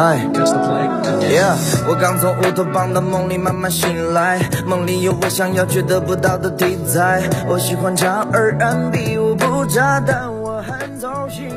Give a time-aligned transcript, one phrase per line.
[0.00, 1.54] 哎，Yeah，
[1.86, 7.22] 我刚从乌托邦的梦里慢慢醒来，梦里有我想要却得不到的题材。
[7.46, 11.50] 我喜欢唱 R&B，我不渣，但我很走心。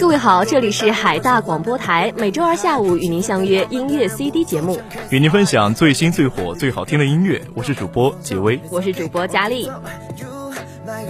[0.00, 4.80] 各位好，这里是海大广播台，每周二下午与您相约音乐 CD 节目，
[5.10, 7.42] 与您分享最新最火最好听的音乐。
[7.54, 9.70] 我是主播杰威，我是主播佳丽。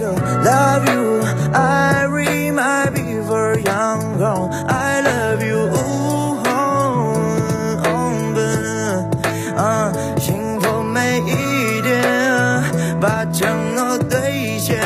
[0.00, 1.20] girl, love you.
[1.52, 4.48] I read my before young girl.
[4.50, 5.68] I love you.
[5.68, 7.04] Ooh, oh,
[7.84, 8.32] oh,
[9.54, 12.02] 啊，幸福每一天，
[12.98, 14.80] 把承诺兑现，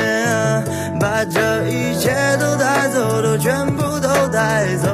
[0.99, 4.94] 把这一切都带走，都全部都带走。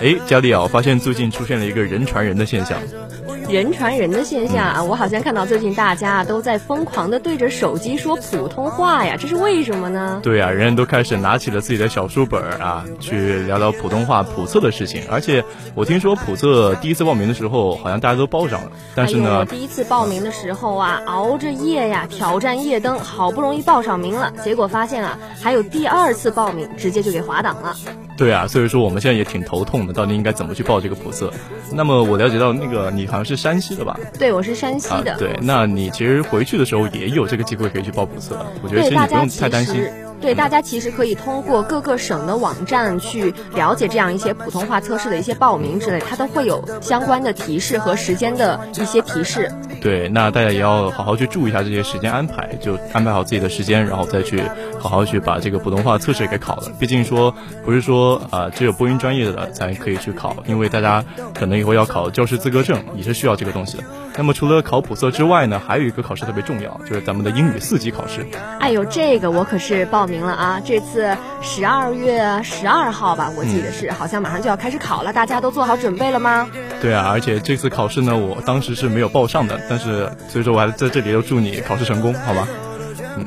[0.00, 2.78] 哎，佳丽啊，我发现最近出现了一个人传人的现象。
[3.48, 10.20] 人传人的现象啊，我好像看到最近大家都在疯狂的对着手机说普通话呀，这是为什么呢？
[10.22, 15.02] 对啊，人人都开始拿起了自己的小书本啊，去聊聊普通话普测的事情。
[15.10, 15.42] 而且
[15.74, 27.74] 我听说普测第一次报名的时候，好像大家都报上了，但是呢我，第一次报名的时候啊，熬着夜呀，挑战夜灯，好不容易报上名了，结果发现啊，还有第二次报名，直接就给滑档了。
[28.18, 31.32] 对啊，所以说我们现在也挺头痛的，到底应该怎么去报这个普测？
[31.72, 33.98] 那么我了解到那个你好像是山西的吧？
[34.18, 39.88] 对，我是山西啊的。，对，那你其实回去的时候也有这个机会可以去报普测，我觉得，其实你不用太担心。
[40.20, 49.48] 对大家其实可以通过各个省的网站去了解这样一些普通话测试的一些报名之类，它都会有相关的提示和时间的一些提示。
[49.80, 54.42] 对，那大家也要好好去注意一下这些时间安排，就安排好自己的时间，然后再去
[54.78, 56.72] 好好去把这个普通话测试给考了。
[56.78, 57.34] 毕竟说
[57.64, 61.04] 不是说啊、呃只有播音专业的才可以去考，因为大家
[61.34, 63.84] 可能以后要考教师资格证，也是需要这个东西的。
[64.16, 68.26] 那么除了考普测之外呢，还有一个考试特别重要，就是咱们的英语四级考试。
[68.58, 70.60] 哎呦，这个我可是报名了啊！
[70.64, 76.48] 这次十二月十二号吧，我记得是，好像马上就要开始考了，大家都做好准备了吗？
[76.80, 82.48] 对啊，而且这次考试呢，我当时是没有报上的，但是所以说我还在这里要祝你考试成功，好吧？
[83.16, 83.26] 嗯，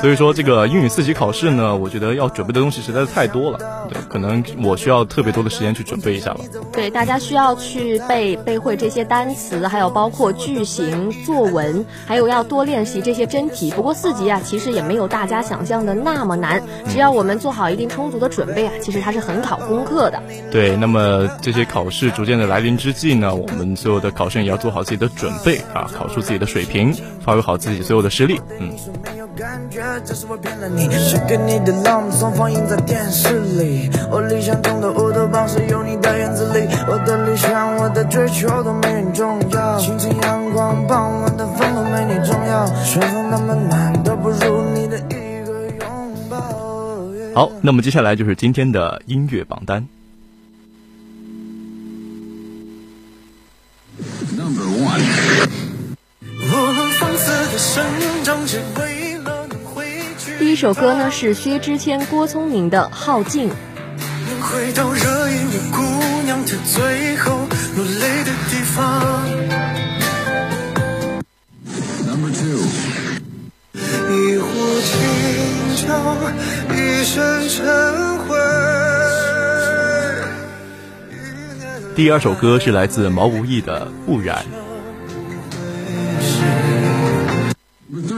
[0.00, 6.40] 所以说这个英语四级考试呢，我觉得要准备的东西实在是太多了，对，可能我需要特别多的时间去准备一下吧。
[6.72, 13.70] 对，大家需要去背背会这些单词，还有包括句型、作文，还有要多练习这些真题。
[13.70, 20.22] 不过四级啊，其实也没有大家想象的那么难，只要我们做好一定充足的准备啊，其实它是很考功课的。
[20.50, 28.40] 对，那么这些考试逐渐的来临之际呢，我们所有的考生也要做好自己的准备啊，考出自己的水平，发挥好自己所有的实力。
[28.58, 28.72] 嗯，
[29.36, 33.90] 感觉，这是我骗了你，是给你的朗诵放映在电视里。
[34.10, 39.78] 我理想中的乌托邦是有你的院子里，我的理想，我的追求都没你重要。
[39.78, 42.66] 清晨阳光，傍晚的风都没你重要。
[42.86, 45.52] 春风那么暖，都不如你的一个
[45.84, 46.40] 拥抱。
[47.34, 49.86] 好，那么接下来就是今天的音乐榜单。
[56.48, 57.84] 我们放肆的生
[58.24, 58.95] 长。
[60.46, 63.50] 第一首歌呢是薛之谦、郭聪明的《耗尽》。
[64.28, 65.82] 能回到热映的姑
[66.22, 69.26] 娘，她最后落泪的地方。
[74.08, 74.46] 一壶
[74.82, 74.94] 清
[75.84, 75.92] 酒，
[76.76, 77.66] 一身尘
[78.18, 78.36] 灰。
[81.96, 84.44] 第二首歌是来自毛不易的《不然》。
[88.08, 88.16] 到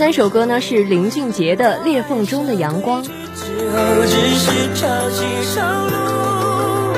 [0.00, 3.04] 三首歌呢是林俊杰的《裂缝中的阳光》。
[3.06, 6.94] 之后只是潮起潮落，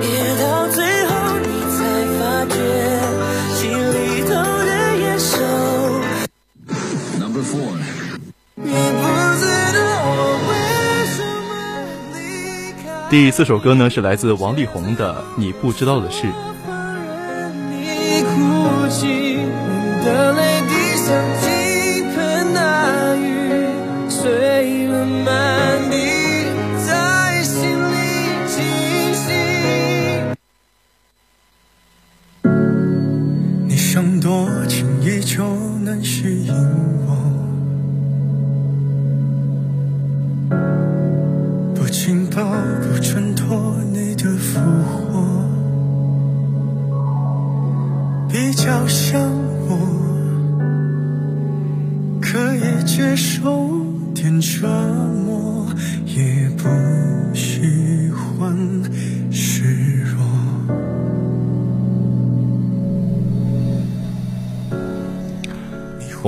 [0.00, 0.08] 别
[0.40, 1.10] 到最后
[1.40, 1.82] 你才
[2.20, 2.54] 发觉，
[3.56, 4.28] 心里头
[4.64, 5.34] 的野兽。
[7.16, 7.50] 你不知
[9.74, 10.08] 道我
[10.46, 10.50] 为
[11.10, 11.18] 什
[11.48, 11.50] 么
[12.14, 12.18] 离
[12.80, 12.86] 开。
[13.10, 16.26] 第四首歌呢是来自王力宏的《你不知道的事》。
[17.68, 20.74] 你哭泣，你的泪滴
[21.04, 21.12] 像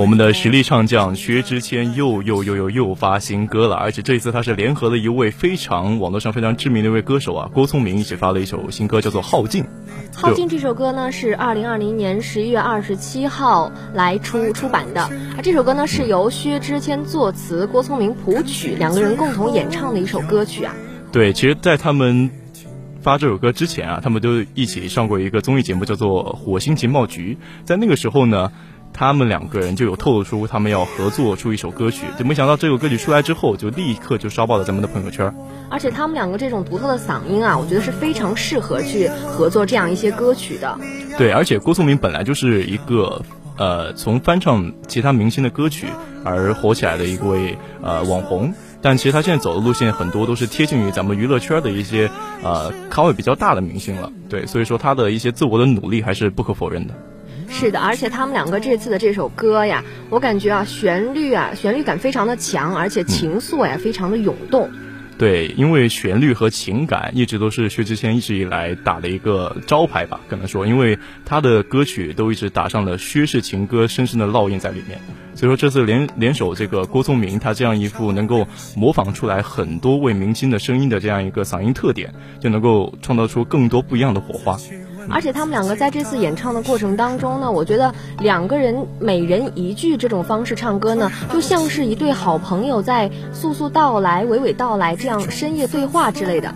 [0.01, 9.63] 我们的实力唱将薛之谦又又又又又发新歌了，而且这一次他是联合了一位非常网络上非常知名的一位歌手啊，郭聪明一起发了一首新歌，叫做《耗尽》。
[10.11, 15.07] 《耗尽》这首歌呢是二零二零年十一月二十七号来出出版的，
[15.37, 20.73] 而这首歌呢是由薛之谦作词，郭聪明谱曲，两个人共同演唱的一首歌曲啊。
[21.11, 22.31] 对，其实，在他们
[23.03, 27.37] 发这首歌之前啊，他们都一起上过一个综艺节目，叫做《火星情报局》。
[27.67, 28.51] 在那个时候呢。
[28.93, 35.33] 他们两个人就有透露出他们要合作出一首歌曲，就没想到这首歌曲出来之后，就立刻就烧爆了咱们的朋友圈。
[35.69, 40.77] 而且他们两个这种独特的嗓音啊，我觉得是非常适合去合作这样一些歌曲的。
[41.17, 43.21] 对，而且郭聪明本来就是一个
[43.57, 45.87] 呃从翻唱其他明星的歌曲
[46.23, 52.09] 而火起来的一位呃网红，但其实他现在走的路线很多都是贴近于咱们娱乐圈的一些
[52.43, 54.11] 呃咖位比较大的明星了。
[54.29, 56.93] 对，所以说他的一些自我的努力还是不可否认的。
[57.51, 64.69] 是的，而且他们两个这次的这首歌呀，我感觉啊，旋律啊，旋律感非常的强，而且情愫呀，非常的涌动。
[65.19, 74.99] 对，因为旋律和情感一直都是薛之谦一直以来打的一个招牌吧，可能说，因为他的歌曲都一直打上了薛氏情歌深深的烙印在里面。
[75.35, 84.57] 所以说这次联联手这个郭聪明，他这样一副能够模仿出来很多位明星的声音的这样一个嗓音特点，就能够创造出更多不一样的火花。
[85.09, 96.53] 而且他们两个在这次演唱的过程当中呢，我觉得两个人每人一句这种方式唱歌呢，就像是一对好朋友在速速道来、娓娓道来，这样深夜对话之类的。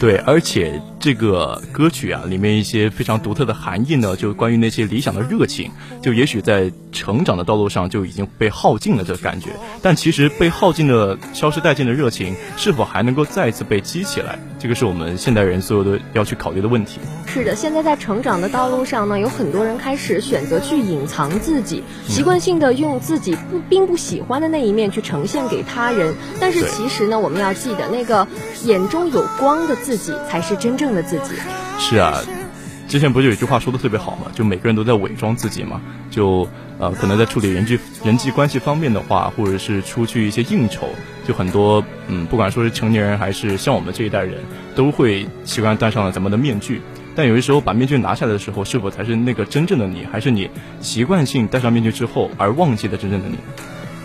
[0.00, 5.70] 对，而且这个歌曲啊，里面一些非常独特的含义呢，就关于那些理想的热情，
[6.02, 9.50] 就也许在成长的道路上就已经被耗尽了这感觉。
[9.82, 14.38] 但其实被耗尽的、消失殆尽的热情，是否还能够再次被激起来？
[14.58, 16.98] 这个是我们现代人所有的要去考虑的问题。
[17.26, 26.14] 是的，现在在成长的道路上呢，有很多人开始选择去隐藏自己，习惯性的用自己不并不喜欢的那一面去呈现给他人。
[26.40, 28.26] 但是其实呢，我们要记得那个
[28.64, 29.78] 眼中有光的。
[29.78, 31.34] 自己才是真正了自己。
[31.78, 32.20] 是啊，
[32.88, 34.30] 之前不就有一句话说的特别好嘛？
[34.34, 35.80] 就每个人都在伪装自己嘛。
[36.10, 36.48] 就
[36.78, 40.88] 呃，可能在处理人际人际关系方面的话，或者是出去一些应酬，
[41.26, 44.34] 就很多嗯，不管说是成年人还是像我们这一代人，
[44.74, 46.80] 都会习惯戴上了咱们的面具。
[47.14, 50.06] 但有的时候把面具拿下来的时候，是否才是那个真正的你？
[50.10, 50.48] 还是你
[50.80, 53.36] 习惯性戴上面具之后而忘记的真正的你？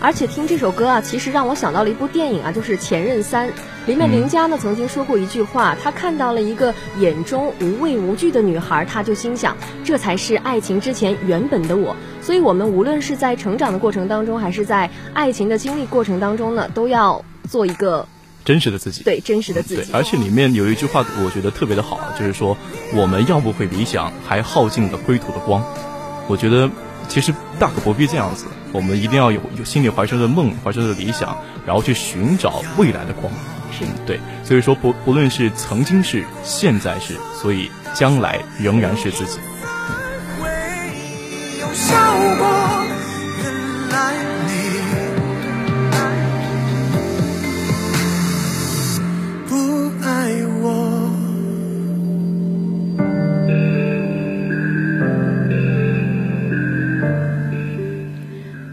[0.00, 3.48] 而且听这首歌啊，其实让我想到了一部电影啊，就是《前任三》
[3.86, 11.96] 里面林佳呢曾经说过一句话，他看到了一个眼中无畏无惧的女孩，他就心想，这才是爱情之前原本的我。
[12.20, 18.06] 所以，我们无论是在成长的过程当中，还是在爱情的经历过程当中呢，都要做一个
[18.44, 19.02] 真实的自己。
[19.04, 19.90] 对，真实的自己。
[19.92, 22.56] 而且里面有一句话，我觉得特别的好，就是说，
[22.94, 25.64] 我们要不回理想，还耗尽了归途的光。
[26.28, 26.68] 我觉得。
[27.08, 31.36] 其实大可不必这样子，我们一定要有有心里怀揣着的梦，怀揣着的理想，
[31.66, 33.32] 然后去寻找未来的光。
[33.76, 39.38] 是对，所以说不不论是曾经是，现在是，所以将来仍然是自己。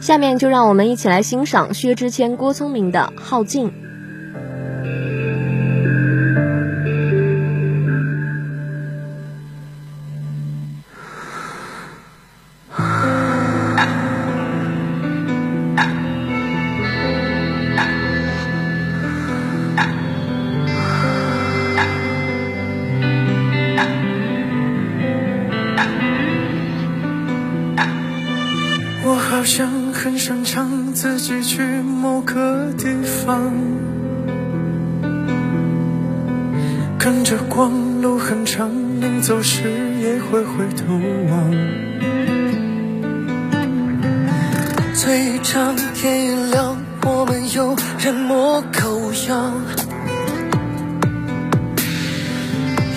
[0.01, 3.67] 下面就让我们一起来欣赏薛之谦、郭聪明的《耗尽》。
[31.01, 33.51] 自己去某个地方，
[37.00, 37.72] 跟着光，
[38.03, 38.70] 路很长，
[39.01, 39.63] 临走时
[40.00, 40.93] 也会回头
[41.31, 41.51] 望。
[44.93, 49.53] 最长天一亮，我们又人模狗样。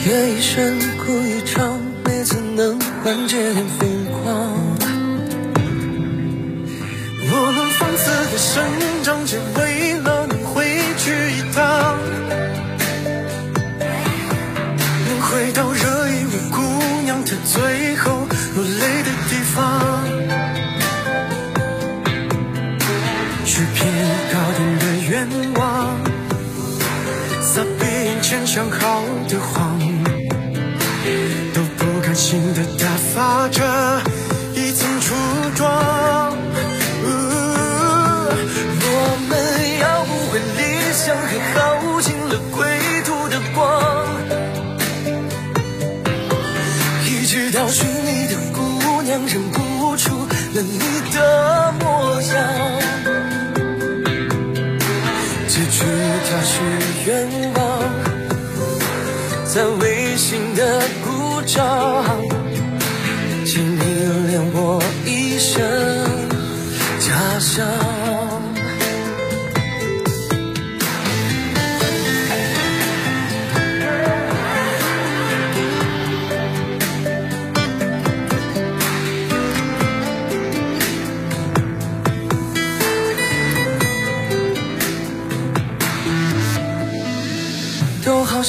[0.06, 3.88] 夜已深，哭一场，每次能缓解点飞
[8.36, 8.64] 生
[9.02, 10.64] 长，只为了能回
[10.98, 11.98] 去一趟。
[15.06, 16.60] 能回到热一位姑
[17.04, 18.26] 娘她最后
[18.56, 20.04] 落泪的地方，
[23.44, 23.92] 去骗
[24.32, 25.96] 高点的愿望，
[27.40, 29.78] 撒遍眼前想好的谎，
[31.52, 34.02] 都不甘心的打发着
[34.54, 35.14] 一层初
[35.54, 36.23] 妆。
[47.64, 50.78] 找寻你的姑娘认不出了你
[51.14, 52.30] 的模样，
[55.49, 55.87] 结局
[56.28, 56.61] 它是
[57.06, 57.64] 愿望，
[59.47, 61.64] 在微信的鼓掌，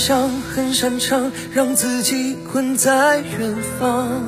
[0.05, 4.21] 好像很擅长让自己困在远方，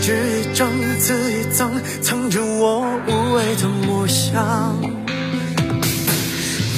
[0.00, 0.66] 纸一张，
[0.98, 1.70] 字一张，
[2.00, 4.74] 藏着我无畏的模样。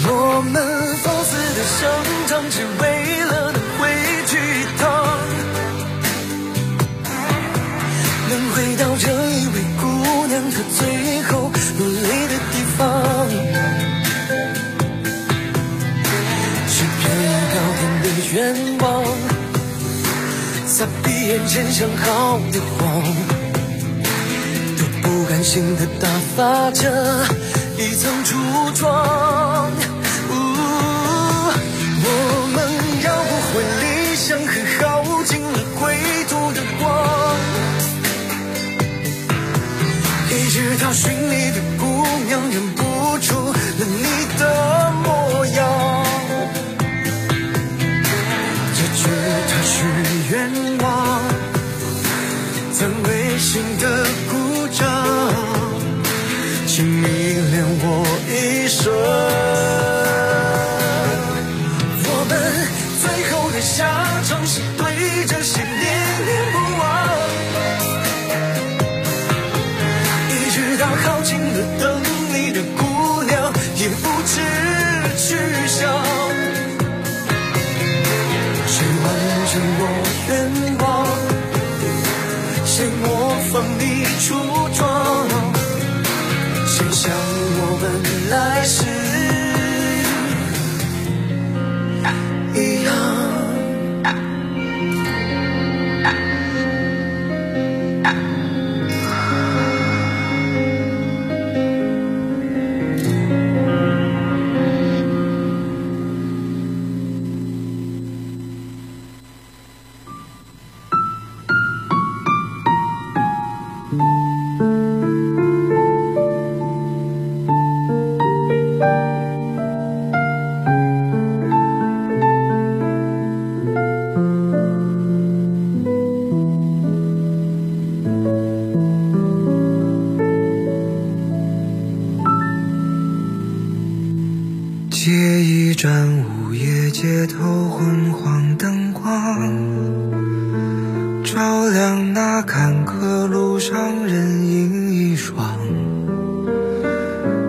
[0.04, 1.88] 我们放肆的生
[2.26, 3.88] 长，只为了能回
[4.26, 4.85] 去一趟，
[8.28, 9.87] 能回到这一位姑
[10.26, 11.07] 娘她最
[21.28, 23.02] 眼前想好的谎，
[24.78, 26.90] 都不甘心的打发着
[27.76, 28.35] 一层初
[28.75, 29.70] 妆。
[32.00, 32.06] 我
[32.54, 32.56] 们
[33.04, 35.94] 要不回理想，和耗尽了归
[36.30, 36.82] 途的光，
[40.30, 41.85] 一直到寻你的姑
[42.26, 44.02] 娘忍不住了你
[44.38, 44.42] 的
[71.58, 71.97] 耗尽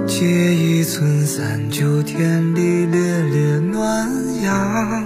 [0.08, 0.26] 借
[0.56, 4.10] 一寸三九天里烈烈暖
[4.44, 5.06] 阳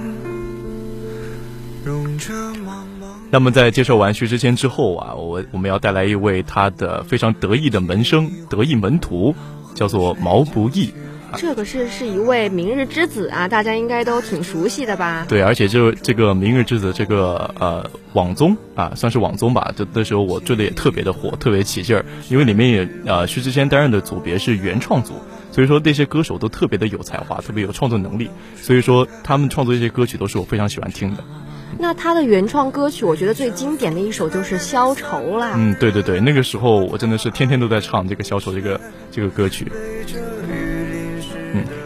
[3.29, 9.33] 那么在介绍完薛之谦之后啊，我我们要带来一位他的非常得意的门生、得意门徒，
[9.73, 10.93] 叫做毛不易。
[11.38, 15.25] 这个是是一位明日之子啊，大家应该都挺熟悉的吧？
[15.28, 19.74] 对，而且就这个明日之子这个呃网综啊，算是网综吧。
[19.75, 25.13] 就那时候我追的也特别的火，特别起劲儿，因为里面也呃薛之谦担任的组别是原创组，
[25.52, 31.24] 所以说那些歌手都特别的有才华，特别有创作能力，所以说他们创作一些歌曲都是我非常喜欢听的。
[31.80, 35.54] 那他的原创歌曲，我觉得最经典的一首就是《消愁》啦。
[35.56, 38.80] 嗯，对对对，那个时候我真的是天天都在唱这个《消愁》这个
[39.12, 39.72] 这个歌曲。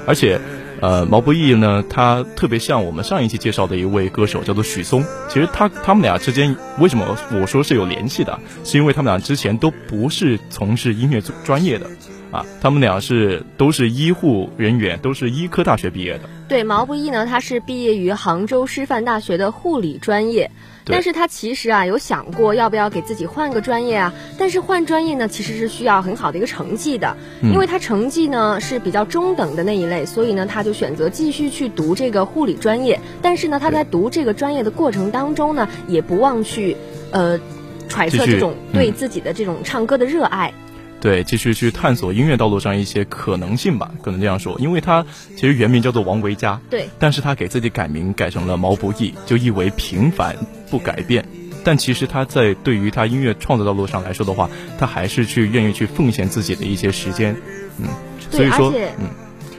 [0.07, 0.39] 而且，
[0.81, 5.03] 呃，毛不易呢，他特别像我们上一期介绍的一位歌手，叫做许嵩。
[5.27, 11.85] 其实他他们俩之间为什么我说是有联系的，是因为他们俩之前都不是从事音乐专业的。
[12.29, 16.29] 啊，他们俩是都是医护人员，都是医科大学毕业的。
[16.49, 20.51] 对，毛不易呢，他是毕业于杭州师范大学的护理专业，
[20.87, 36.75] 但是他其实啊有想过要不要给自己换个专业啊，但是换专业呢其实是需要很好的一个成绩的，因为他成绩呢是比较中等的那一类，所以呢他就选择继续去读这个护理专业，但是呢他在读这个专业的过程当中呢，也不忘去，
[37.11, 37.39] 呃，
[37.87, 40.53] 揣测这种对自己的这种唱歌的热爱。
[40.99, 50.35] 对，继续去探索音乐道路上一些可能性吧，可能这样说，因为他其实原名叫做王维嘉，对，但是他给自己改名改成了毛不易，就意为平凡
[50.71, 51.23] 不改变。
[51.63, 54.49] 但其实他在对于他音乐创作道路上来说的话，
[54.79, 57.35] 他还是去愿意去奉献自己的一些时间，
[57.77, 57.87] 嗯，
[58.31, 59.09] 所以说，嗯，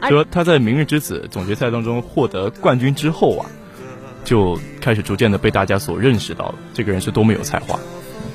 [0.02, 3.46] 就说他在《明日之子》总决赛当中获得冠军之后啊，
[4.24, 7.78] 就开始逐渐的被大家所认识到了，这个人是多么有才华。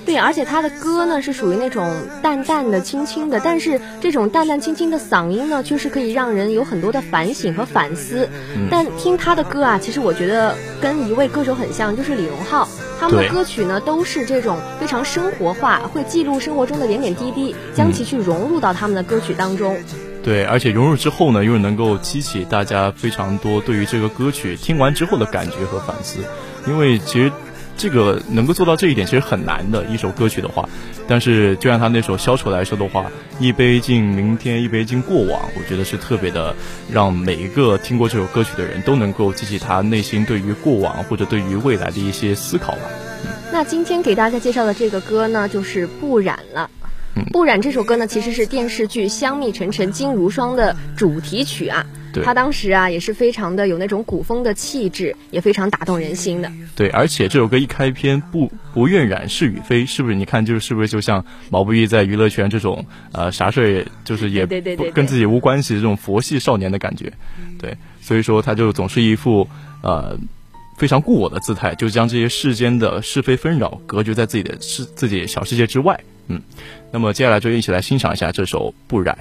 [0.05, 1.89] 对，而且他的歌呢是属于那种
[2.21, 8.27] 淡淡的、轻轻的，但是这种淡淡轻轻的嗓音呢，却是可以让人有很多的反省和反思。
[8.69, 12.67] 但听他的歌啊，其实我觉得跟一位歌手很像，就是李荣浩。
[12.99, 19.77] 他们的歌曲呢都是这种非常生活化，会记录生活中的点点滴滴，将其去融入到他们的歌曲当中。
[20.21, 26.19] 对，而且融入之后呢，又能够激起大家非常多对于这个歌曲听完之后的感觉和反思，
[26.67, 27.31] 因为其实。
[27.75, 30.67] 这个能够做到这一点其实很难的一首歌曲的话，
[31.07, 36.55] 但是就像他那首《消愁》来说的话，一杯敬明天，一杯敬过往，我觉得是特别的，
[36.91, 42.81] 让每一个听过这首歌曲的人都能够激起他内心对于过往或者对于未来的一些思考吧。
[43.51, 46.69] 那今天给大家介绍的这个歌呢，就是《不染了》。
[47.31, 51.85] 《不染》这首歌呢，其实是电视剧《香蜜沉沉烬如霜》的主题曲啊。
[52.21, 56.51] 他当时啊，也是非常的有那种古风的气质，也非常打动人心的。
[56.75, 60.15] 对，而且这首歌一开篇，不不愿染是与非，是不是？
[60.15, 67.11] 你看，就是是不是就像毛不易在娱乐圈这种呃啥事儿，就是也跟自己无关系这种佛系少年的感觉。
[67.57, 69.47] 对，所以说他就总是一副
[69.81, 70.17] 呃
[70.77, 75.99] 非常固我的姿态，就将这些世间的是非纷扰隔绝在自己的世自己小世界之外。
[76.27, 76.41] 嗯，
[76.91, 79.17] 那么接下来就一起来欣赏一下这首《不染》。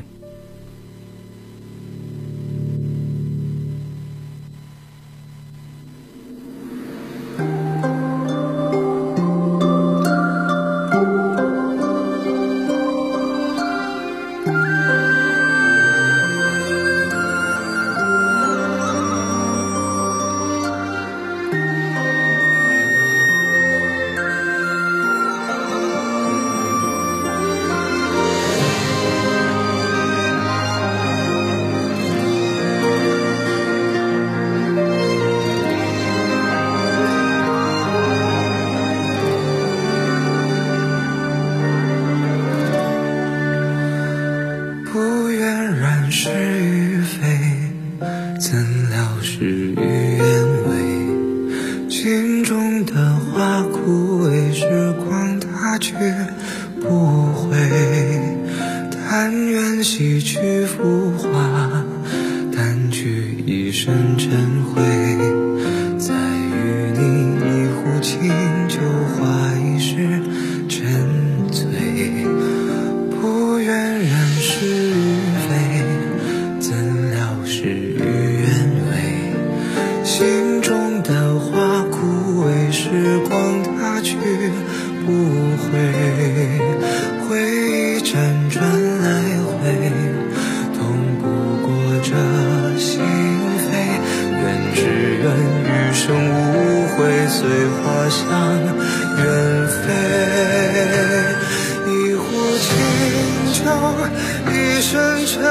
[104.50, 105.42] 一身尘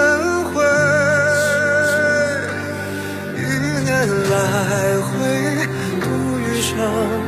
[0.46, 0.64] 灰
[3.36, 3.40] 一
[3.84, 3.90] 念
[4.30, 4.34] 来
[5.02, 5.10] 回
[6.00, 6.06] 度
[6.40, 6.72] 余生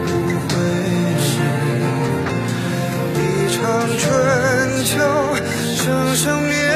[0.06, 0.08] 无
[0.48, 0.52] 悔
[3.16, 3.18] 一
[3.56, 3.62] 场
[3.98, 4.04] 春
[4.86, 4.92] 秋
[5.76, 6.73] 生生灭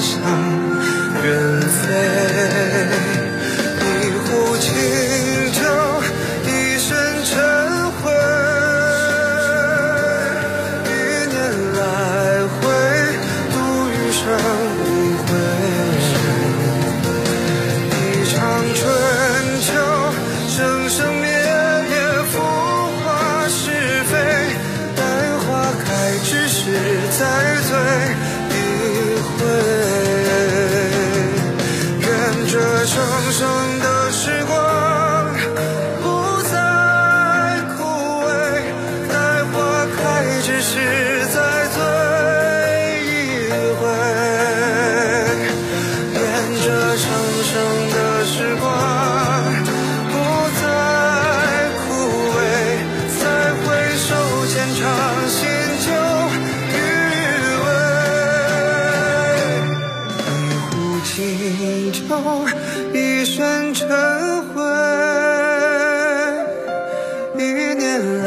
[0.00, 0.18] 向
[1.22, 2.59] 远飞。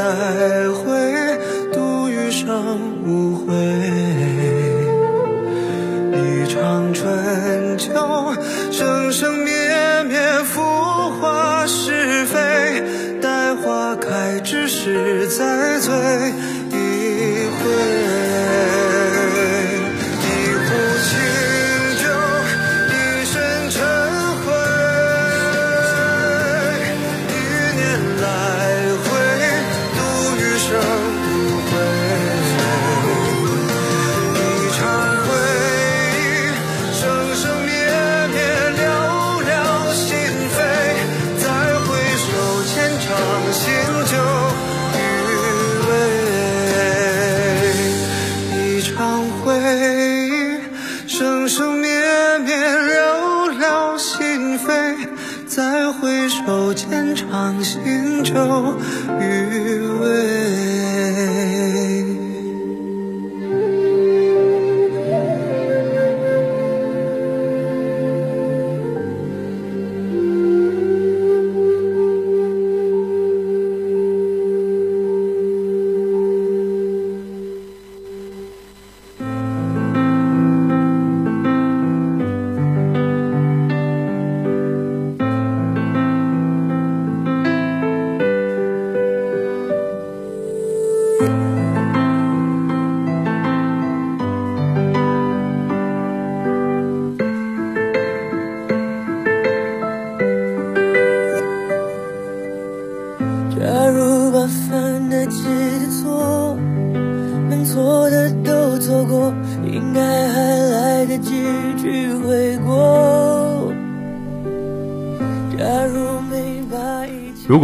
[0.04, 1.40] 来回，
[1.72, 3.54] 度余生无悔。
[6.12, 7.94] 一场春秋，
[8.70, 9.54] 生生灭
[10.04, 10.62] 灭，浮
[11.22, 12.84] 华是非。
[13.22, 15.94] 待花开之时，再醉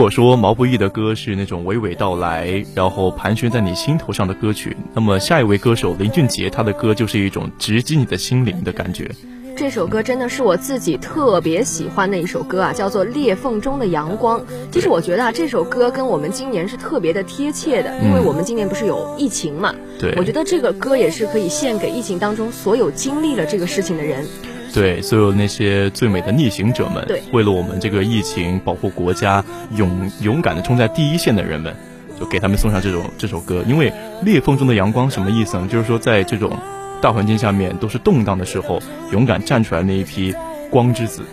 [0.09, 9.07] 果说毛不易的歌是那种娓娓道来，然后盘旋在你心头上的歌曲，那么下一位歌手林俊杰他的歌就是一种直击你的心灵的感觉。
[9.55, 14.39] 这首歌真的是我自己特别喜欢的一首歌啊，叫做《裂缝中的阳光》。
[14.71, 19.75] 其实我觉得啊，这首歌跟我们今年是特别的贴切的，因为我们今年不是有疫情嘛。
[19.99, 24.25] 对我觉得这个歌也是可以献给疫情当中所有经历了这个事情的人。
[24.73, 29.43] 对所有那些最美的逆行者们，对为了我们这个疫情保护国家，
[29.75, 31.75] 勇勇敢的冲在第一线的人们，
[32.19, 33.63] 就给他们送上这种这首歌。
[33.67, 33.91] 因为
[34.23, 35.67] 裂缝中的阳光什么意思呢？
[35.69, 36.58] 就是说在这种
[37.01, 38.79] 大环境下面都是动荡的时候，
[39.12, 40.36] 勇敢站出来那一批
[40.69, 41.23] 光之子。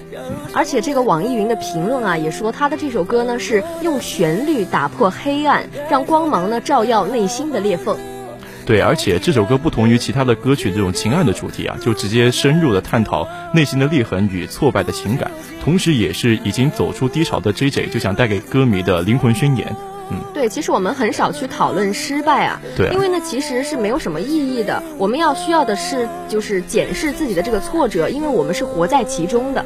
[0.54, 7.96] 而且这个网易云的评论啊，也说他的这首歌呢是用旋律打破黑暗，让光芒呢照耀内心的裂缝。
[8.66, 15.30] 对，而且这首歌不同于其他的歌曲这种情爱的主题啊，就直接深入的探讨内心的裂痕与挫败的情感，
[15.62, 19.74] 同时也是已经走出低潮的 J J 就想带给歌迷的灵魂宣言。
[20.10, 24.82] 嗯，对，其实我们很少去讨论失败啊，对啊因为呢其实是没有什么意义的。
[24.98, 29.64] 我们要需要的是就是检视自己的这个挫折，因为我们是活在其中的。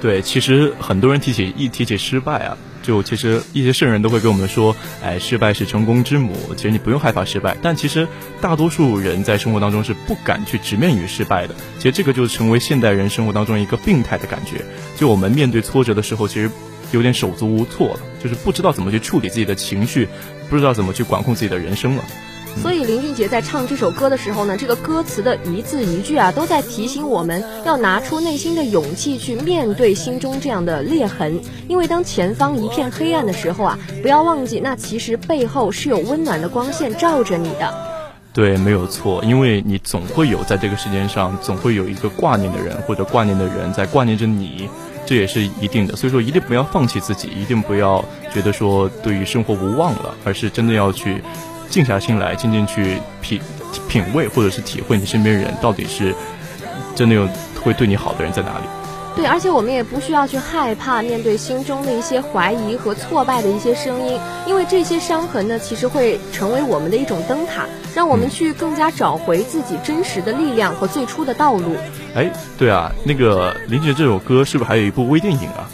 [0.00, 6.34] 对，其实很多人提起一提起失败啊，就其实一些圣人都会跟我们说，哎，失败是成功之母。
[6.56, 8.06] 其实你不用害怕失败，但其实
[8.40, 11.54] 大多数人在生活当中是不敢去直面于失败的。
[11.78, 14.64] 其实这个就是成为现代人生活当中一个病态的感觉。
[14.96, 16.50] 就我们面对挫折的时候，其实
[16.90, 20.08] 有点手足无措了，就是不知道怎么去处理自己的情绪，
[20.50, 22.04] 不知道怎么去管控自己的人生了。
[22.60, 31.40] 所以林俊杰在唱这首歌的时候呢，这个歌词的一字一句啊，都在提醒我们要拿出内心的勇气去面对心中这样的裂痕。
[31.68, 37.74] 因为当前方一片黑暗的时候啊，不要忘记，那其实背后是有温暖的光线照着你的。
[38.32, 44.70] 对，没有错，因为你总会有在这个世界上，总会有一个挂念的人，或者挂念的人在挂念着你，
[45.04, 45.96] 这也是一定的。
[45.96, 51.22] 所以说，一定不要放弃自己，一定不要觉得说对于生活无望了，而是真的要去
[51.72, 53.40] 静下心来，静静去品
[53.88, 56.14] 品味，或者是体会你身边人到底是
[56.94, 57.26] 真的有
[57.64, 58.64] 会对你好的人在哪里。
[59.16, 71.74] 对，而且我们也不需要去害怕面对心中的一些怀疑和挫败的一些声音，因为这些伤痕呢，其实会成为我们的一种灯塔，让我们去更加找回自己真实的力量和最初的道路。
[72.14, 75.68] 哎，对啊，那个林俊杰这首歌是不是还有一部微电影啊？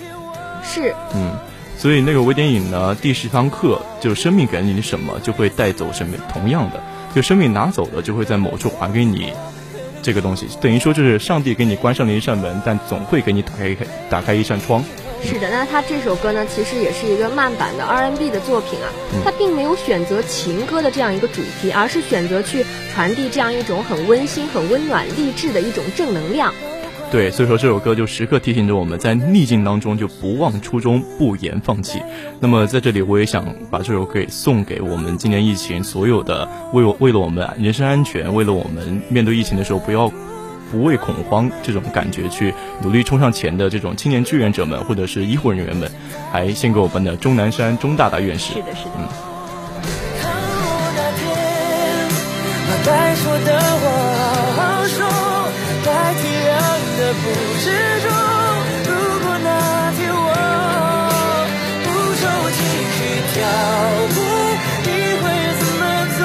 [0.62, 1.32] 是，嗯，
[1.78, 6.18] 所以那个微电影呢，第十堂课就是生命给了你什么，就会带走什么。
[6.28, 6.82] 同样的，
[7.14, 9.32] 就生命拿走了，就会在某处还给你
[10.02, 10.48] 这个东西。
[10.60, 13.76] 等于说，就是上帝给你关上了一扇门，但总会给你打开
[14.10, 14.84] 打开一扇窗。
[15.22, 18.90] 是的，那他这首歌呢，其实也是一个慢版的 R&B 的作品啊。
[19.24, 26.52] 他并没有选择情歌的这样一个主题，而是选择去传递这样一种很温馨、很温暖、励志的一种正能量。
[27.10, 32.02] 对，所以说这首歌就时刻提醒着我们在逆境当中就不忘初衷，不言放弃。
[32.40, 40.12] 那么在这里，我也想把这首歌送给我们今年疫情所有的为我为了我们人身安全，为了我们面对疫情的时候不要。
[40.70, 45.90] 不畏恐慌这种感觉去努力冲上前的这种青年志愿者们，或者是医护人员们，
[46.30, 48.52] 还献给我们的钟南山钟大大院士。
[48.52, 48.90] 是的，是的。
[48.98, 49.08] 嗯。
[56.98, 57.20] 的不
[57.62, 57.66] 知
[58.00, 58.06] 足，
[58.90, 58.90] 如
[59.22, 59.48] 果那
[59.94, 60.18] 天我
[61.84, 61.86] 不
[62.18, 62.58] 抽，继
[62.94, 62.98] 续
[63.32, 63.36] 跳
[64.16, 64.18] 舞，
[64.82, 64.88] 你
[65.22, 65.24] 会
[65.60, 65.82] 怎么
[66.18, 66.20] 做？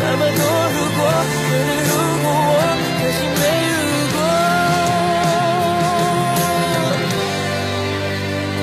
[0.00, 0.42] 那么多
[0.74, 1.00] 如果，
[1.46, 1.92] 可能如
[2.24, 2.58] 果，我
[2.98, 3.76] 可惜没如
[4.12, 4.18] 果，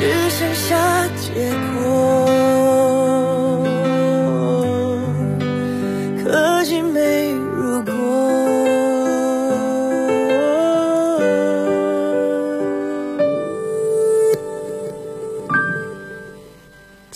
[0.02, 0.04] 只
[0.38, 0.68] 剩下
[1.22, 1.24] 结
[1.71, 1.71] 果。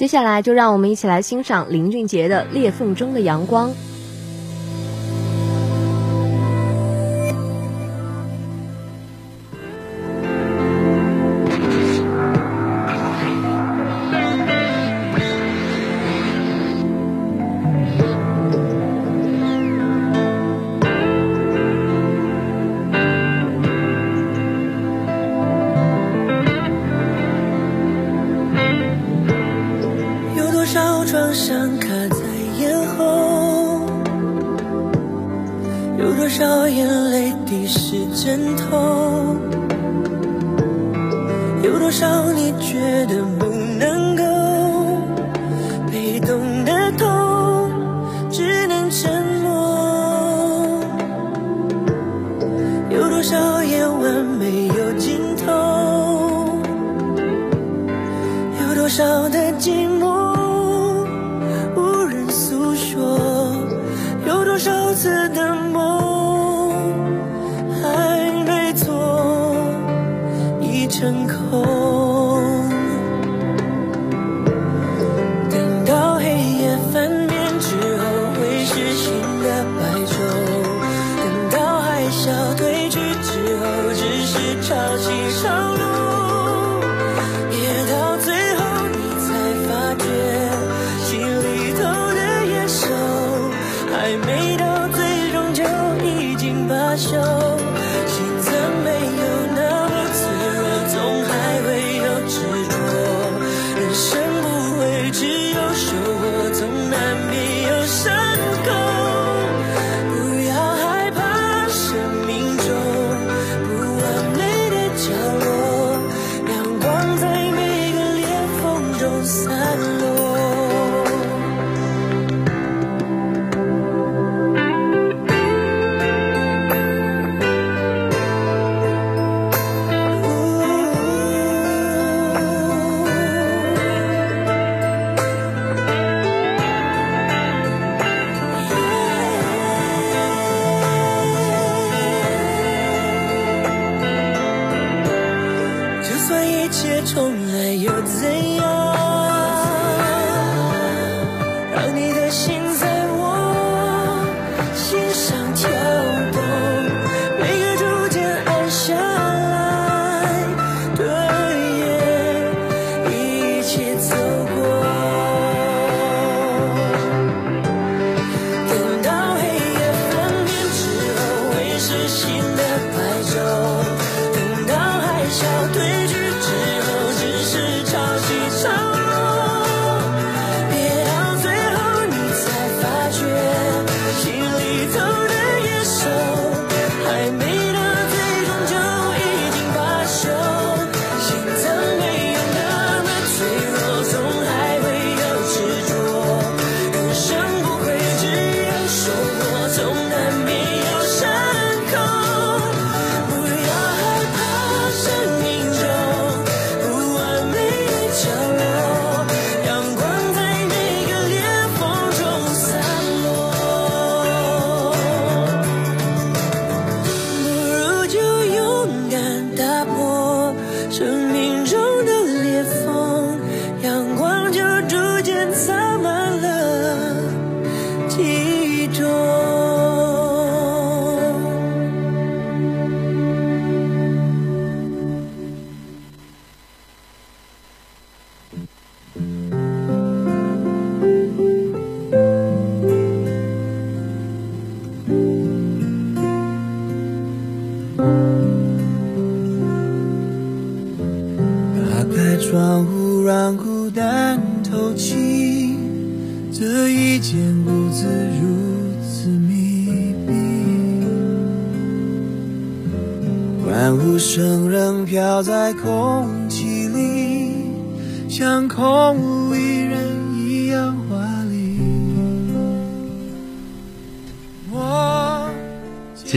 [0.06, 3.72] 接下来就让我们一起来欣赏林俊杰的《裂缝中的阳光》。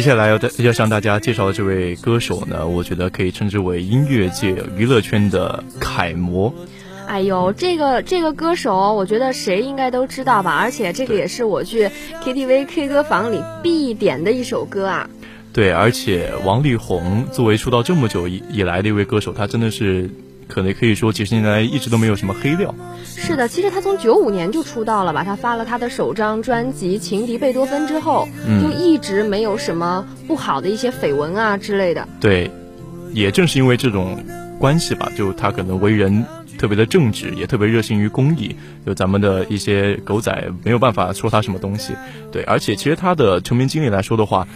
[0.08, 6.54] 下来要要向大家介绍的这位歌手呢，我觉得可以称之为音乐界娱乐圈的楷模。
[7.06, 10.52] 哎呦，这个这个歌手，我觉得谁应该都知道吧？
[10.52, 11.90] 而且这个也是我去
[12.24, 15.10] KTV K 歌房里必点的一首歌啊。
[15.52, 20.08] 对，而且王力宏作为出道这么久以以来的一位歌手，他真的是
[20.48, 22.74] 可能可以说几十年来一直都没有什么黑料。
[23.04, 25.22] 是的，其实他从九五年就出道了吧？
[25.22, 28.26] 他发了他的首张专辑《情敌贝多芬》之后，
[28.60, 32.08] 就一直没有什么不好的一些绯闻啊之类的。
[32.20, 32.50] 对，
[33.12, 34.24] 也正是因为这种
[34.58, 36.24] 关系吧，就他可能为人。
[36.58, 41.92] 特别的正直，也特别热心于公益，就咱们的一些狗仔没有办法说他什么东西，
[42.32, 44.48] 对，而且其实他的成名经历来说的话，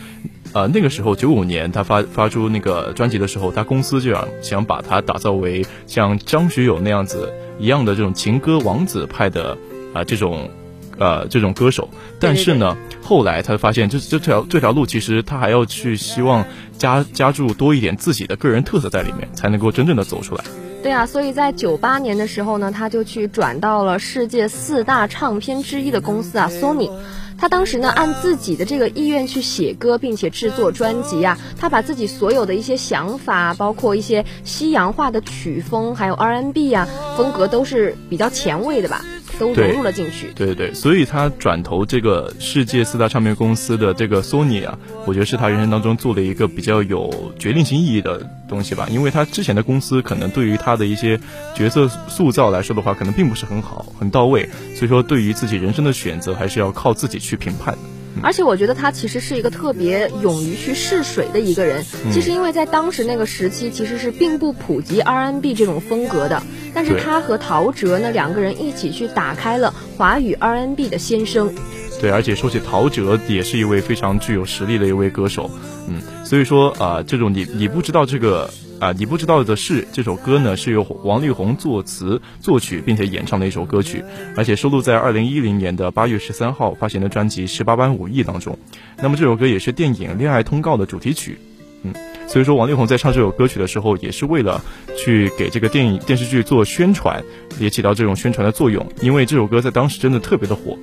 [0.54, 9.56] 呃，那个时候九五年他发发出那个专辑的时候，他公司就想想把他打造为像张学友那样子一样的这种情歌王子派的
[9.94, 10.50] 啊这种
[10.98, 11.88] 呃这种歌手，
[12.20, 16.44] 但是呢，后来他发现这这条这条路其实他还要去希望
[16.76, 20.44] 加加注多一点自己的个人特色在里面，才能够真正的走出来。
[20.82, 26.90] 对啊，所以在九八年的时候呢，他就去转到了世界四大唱片之一的公司啊，Sony。
[27.38, 31.38] 他当时呢，按自己的这个意愿去写歌，并且制作专辑啊。
[31.58, 39.04] 他把自己所有的一些想法，包括一些西洋化的曲风，还有 R&B 啊风格，都是比较前卫的吧。
[39.42, 51.18] 都融入了进去，对对对，所以他转投这个世界四大唱片公司的这个索尼啊，我觉得是他人生当中做了一个比较有决定性意义的东西吧，因为他之前的公司可能对于他的一些
[51.56, 57.80] 角色塑造来说的话，可能并不是很好很到位，所以说对于自己人生的选择，还是要靠自己去评判的。
[58.20, 61.84] 而且我觉得他其实是一个特别勇于去试水的一个人。
[62.12, 66.42] 其实因为在当时那个时期，其实是并不普及 R&B 这种风格的。
[66.74, 71.54] 但是他和陶喆呢两个人一起去打开了华语 R&B 的先声。
[72.00, 75.50] 对，而且说起陶喆，也是一位非常具有实力的一位歌手。
[75.88, 78.50] 嗯，所以说啊，这种你你不知道这个。
[78.82, 84.02] 啊，你不知道的是，这首歌呢是由王力宏作词作曲，并且演唱的一首歌曲，
[84.36, 88.58] 而且收录在二零一零年的八月十三号发行的专辑《十八般武艺》当中。
[89.00, 91.38] 那么这首歌也是电影《恋爱通告》的主题曲。
[91.84, 91.94] 嗯，
[92.26, 94.60] 所以说王力宏在唱这首歌曲的时候，也是为了
[94.96, 97.22] 去给这个电影电视剧做宣传，
[97.60, 98.84] 也起到这种宣传的作用。
[99.00, 100.76] 因为这首歌在当时真的特别的火。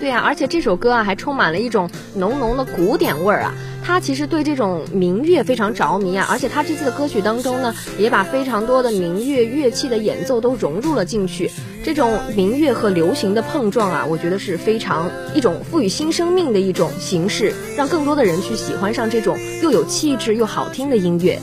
[0.00, 3.54] 对呀，而且这首歌啊还充满了一种浓浓的古典味儿啊。
[3.86, 11.50] 他其实对这种民乐非常着迷啊，而且他这次的歌曲当中呢，也把非常多的民乐乐器的演奏都融入了进去。
[11.84, 21.38] 这种民乐和流行的碰撞啊，我觉得是非常一种赋予新生命的一种形式，让更多的人去喜欢上这种又有气质又好听的音乐。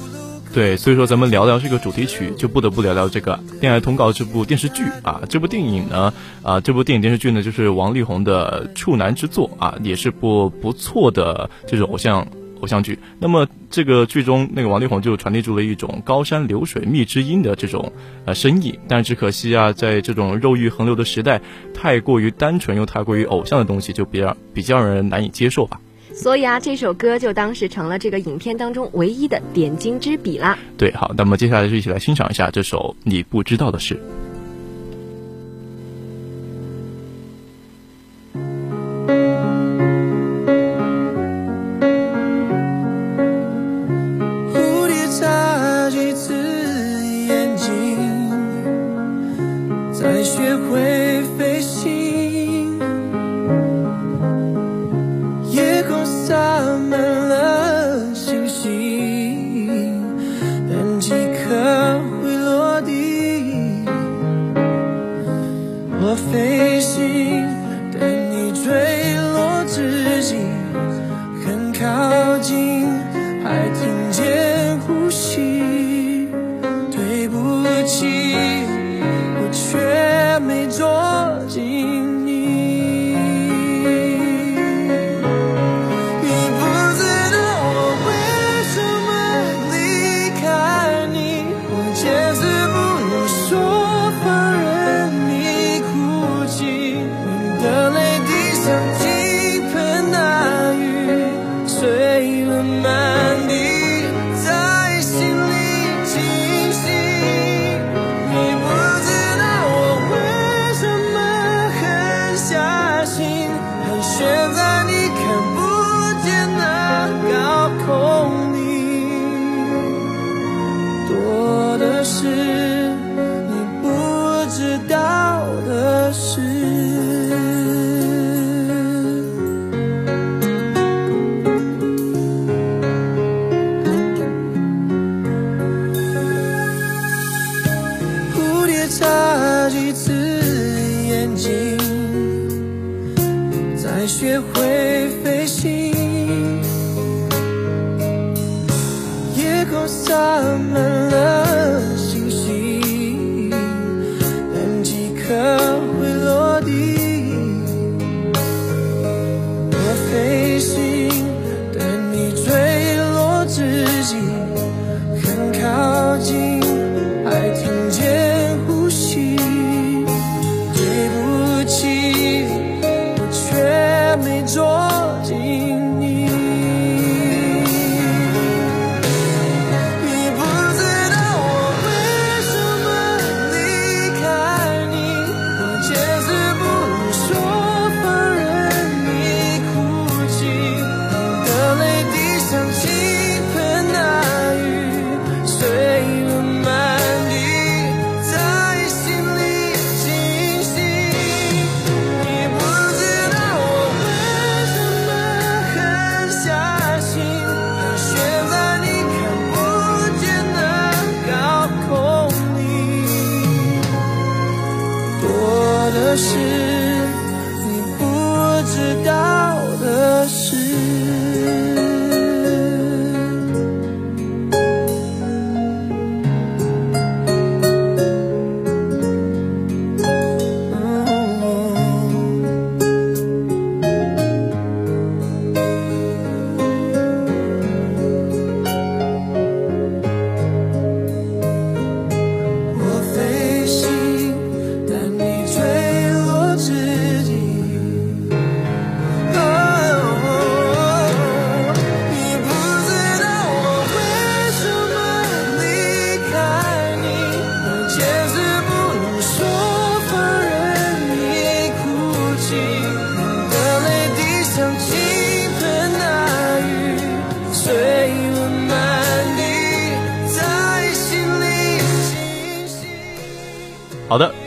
[0.53, 5.21] 对，所以说咱们聊聊这个主题曲，就不得不聊聊这个《恋爱通告》这部电视剧啊。
[5.29, 12.27] 这部电影呢，啊，这部电影电视剧呢，就是王力宏的处男之作啊，也是部不错的这种偶像
[12.59, 12.99] 偶像剧。
[13.17, 17.93] 那么这个剧中，那个王力宏就传递出了一种高山流水觅知音的这种
[18.25, 21.39] 呃深意，但只可惜啊，在这种肉欲横流的时代，
[21.73, 25.79] 太过于单纯又太过于偶像的东西，就比较比较让人难以接受吧。
[26.13, 30.57] 所以啊，这首歌就当时成了这个影片当中唯一的点睛之笔啦。
[30.77, 33.95] 对，好，那么接下来就一起来欣赏一下这首《你不知道的事》。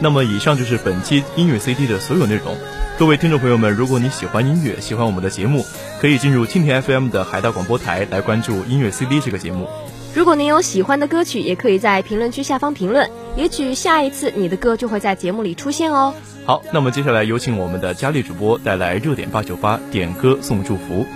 [0.05, 2.55] 那么以上就是本期音乐 cd 的所有内容。
[2.99, 5.65] 各位听众朋友们如果你喜欢音乐喜欢我们的节目
[5.99, 9.67] 可以进入蜻蜓 fm 的海大广播台来关注音乐 cd 这个节目。
[10.15, 16.13] 如果您有喜欢的歌曲也可以在评论区下方评论也许下一次你的歌就会在节目里出现哦。
[16.45, 21.07] 好那么接下来有请我们的佳丽主播带来热点八九八点歌送祝福。